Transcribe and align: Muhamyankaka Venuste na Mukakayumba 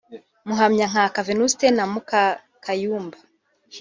Muhamyankaka 0.47 1.25
Venuste 1.27 1.67
na 1.77 1.83
Mukakayumba 1.93 3.17